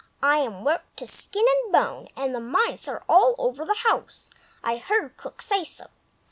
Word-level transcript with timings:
I 0.23 0.37
am 0.39 0.63
worked 0.63 0.97
to 0.97 1.05
skin 1.05 1.45
and 1.63 1.71
bone, 1.71 2.07
and 2.15 2.33
the 2.33 2.39
mice 2.39 2.87
are 2.87 3.03
all 3.07 3.35
over 3.37 3.65
the 3.65 3.77
house; 3.87 4.31
I 4.63 4.77
heard 4.77 5.15
Cook 5.15 5.43
say 5.43 5.63
so. 5.63 5.91